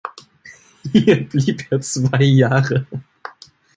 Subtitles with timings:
[0.93, 2.87] Hier blieb er zwei Jahre.